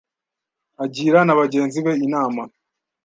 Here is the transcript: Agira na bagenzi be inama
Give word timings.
Agira 0.83 1.19
na 1.23 1.37
bagenzi 1.41 1.77
be 1.85 1.93
inama 2.05 2.43